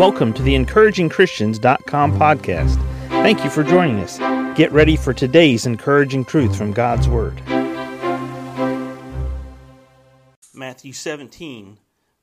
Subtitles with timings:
[0.00, 2.76] Welcome to the encouragingchristians.com podcast.
[3.08, 4.16] Thank you for joining us.
[4.56, 7.38] Get ready for today's encouraging truth from God's Word.
[10.54, 11.78] Matthew 17,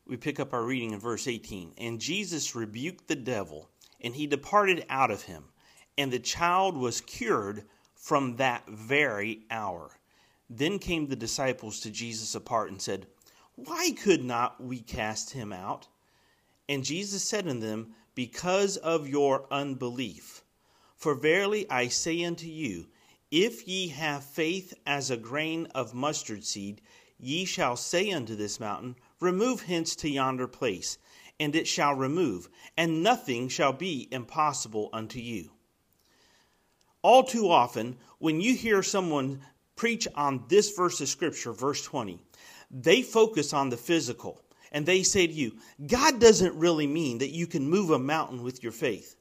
[0.08, 1.74] we pick up our reading in verse 18.
[1.78, 3.70] And Jesus rebuked the devil,
[4.02, 5.44] and he departed out of him,
[6.00, 9.92] and the child was cured from that very hour.
[10.50, 13.06] Then came the disciples to Jesus apart and said,
[13.54, 15.88] Why could not we cast him out?
[16.70, 20.44] And Jesus said unto them, Because of your unbelief.
[20.96, 22.88] For verily I say unto you,
[23.32, 26.82] if ye have faith as a grain of mustard seed,
[27.20, 30.98] ye shall say unto this mountain, Remove hence to yonder place,
[31.40, 35.52] and it shall remove, and nothing shall be impossible unto you.
[37.02, 39.42] All too often, when you hear someone
[39.76, 42.20] preach on this verse of Scripture, verse 20,
[42.72, 44.42] they focus on the physical
[44.78, 45.54] and they say to you,
[45.88, 49.16] God doesn't really mean that you can move a mountain with your faith.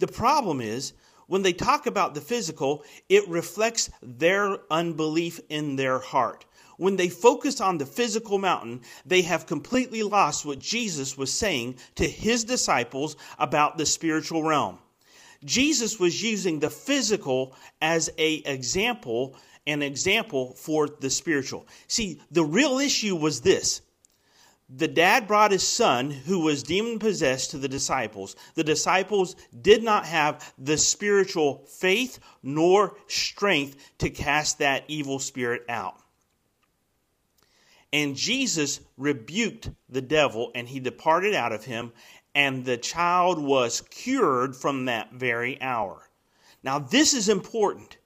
[0.00, 0.94] The problem is,
[1.28, 6.44] when they talk about the physical, it reflects their unbelief in their heart.
[6.76, 11.76] When they focus on the physical mountain, they have completely lost what Jesus was saying
[11.94, 14.80] to his disciples about the spiritual realm.
[15.44, 19.36] Jesus was using the physical as a example,
[19.68, 21.68] an example for the spiritual.
[21.86, 23.80] See, the real issue was this
[24.68, 28.34] the dad brought his son who was demon possessed to the disciples.
[28.54, 35.64] The disciples did not have the spiritual faith nor strength to cast that evil spirit
[35.68, 35.98] out.
[37.92, 41.92] And Jesus rebuked the devil and he departed out of him,
[42.34, 46.08] and the child was cured from that very hour.
[46.64, 47.98] Now, this is important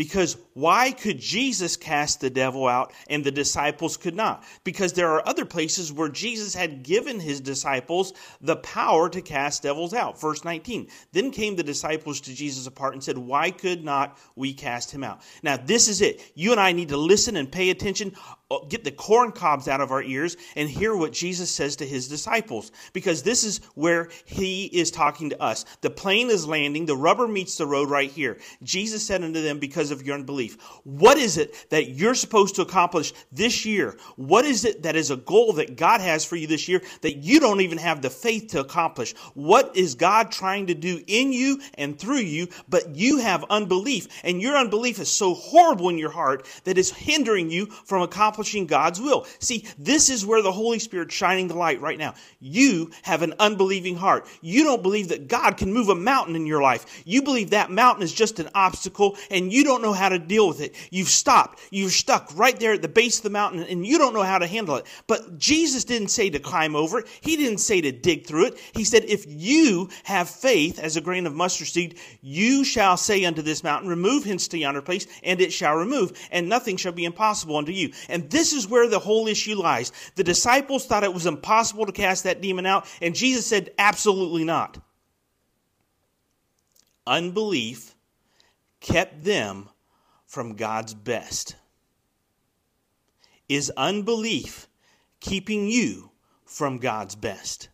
[0.00, 4.42] because why could Jesus cast the devil out and the disciples could not?
[4.64, 9.62] Because there are other places where Jesus had given his disciples the power to cast
[9.62, 10.18] devils out.
[10.18, 10.88] Verse 19.
[11.12, 15.04] Then came the disciples to Jesus apart and said, Why could not we cast him
[15.04, 15.20] out?
[15.42, 16.32] Now, this is it.
[16.34, 18.14] You and I need to listen and pay attention
[18.50, 21.86] Uh, get the corn cobs out of our ears and hear what Jesus says to
[21.86, 25.64] his disciples because this is where he is talking to us.
[25.82, 28.38] The plane is landing, the rubber meets the road right here.
[28.64, 30.56] Jesus said unto them, Because of your unbelief.
[30.82, 33.96] What is it that you're supposed to accomplish this year?
[34.16, 37.18] What is it that is a goal that God has for you this year that
[37.18, 39.14] you don't even have the faith to accomplish?
[39.34, 44.08] What is God trying to do in you and through you, but you have unbelief,
[44.24, 48.39] and your unbelief is so horrible in your heart that it's hindering you from accomplishing
[48.40, 49.26] accomplishing God's will.
[49.38, 52.14] See, this is where the Holy Spirit shining the light right now.
[52.40, 54.26] You have an unbelieving heart.
[54.40, 57.02] You don't believe that God can move a mountain in your life.
[57.04, 60.48] You believe that mountain is just an obstacle and you don't know how to deal
[60.48, 60.74] with it.
[60.90, 61.60] You've stopped.
[61.70, 64.38] You're stuck right there at the base of the mountain and you don't know how
[64.38, 64.86] to handle it.
[65.06, 67.08] But Jesus didn't say to climb over it.
[67.20, 68.58] He didn't say to dig through it.
[68.74, 73.24] He said, if you have faith as a grain of mustard seed, you shall say
[73.26, 76.92] unto this mountain, remove hence to yonder place, and it shall remove, and nothing shall
[76.92, 77.92] be impossible unto you.
[78.08, 79.92] And this is where the whole issue lies.
[80.14, 84.44] The disciples thought it was impossible to cast that demon out, and Jesus said, absolutely
[84.44, 84.78] not.
[87.06, 87.94] Unbelief
[88.80, 89.68] kept them
[90.26, 91.56] from God's best.
[93.48, 94.68] Is unbelief
[95.18, 96.10] keeping you
[96.44, 97.68] from God's best?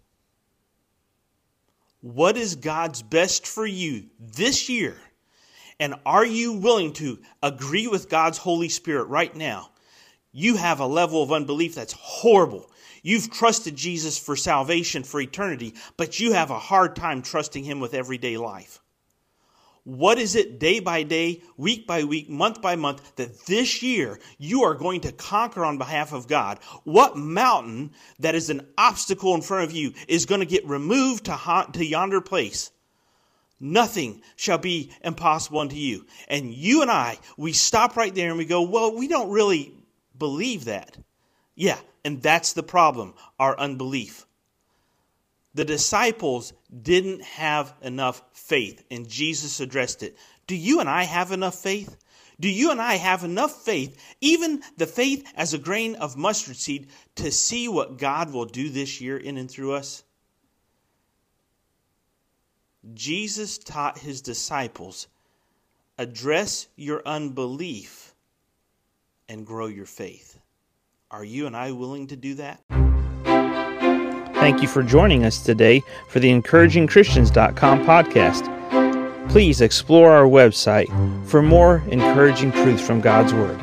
[2.00, 4.97] What is God's best for you this year?
[5.78, 9.71] And are you willing to agree with God's Holy Spirit right now
[10.36, 12.70] you have a level of unbelief that's horrible.
[13.02, 17.80] You've trusted Jesus for salvation for eternity, but you have a hard time trusting Him
[17.80, 18.80] with everyday life.
[19.84, 24.19] What is it day by day, week by week, month by month that this year
[24.36, 26.58] you are going to conquer on behalf of God?
[26.84, 31.25] What mountain that is an obstacle in front of you is going to get removed
[31.26, 32.70] to, to yonder place?
[33.58, 36.04] Nothing shall be impossible unto you.
[36.28, 39.72] And you and I, we stop right there and we go, well, we don't really
[40.19, 40.97] believe that.
[41.54, 44.27] Yeah, and that's the problem our unbelief.
[45.55, 46.52] The disciples
[46.82, 50.17] didn't have enough faith, and Jesus addressed it.
[50.46, 51.96] Do you and I have enough faith?
[52.38, 56.56] Do you and I have enough faith, even the faith as a grain of mustard
[56.56, 60.05] seed, to see what God will do this year in and through us?
[62.93, 65.08] Jesus taught his disciples
[65.99, 68.06] address your unbelief
[69.28, 70.38] and grow your faith.
[71.11, 72.61] Are you and I willing to do that?
[74.34, 79.31] Thank you for joining us today for the encouragingchristians.com podcast.
[79.31, 80.87] Please explore our website
[81.26, 83.61] for more encouraging truths from God's Word.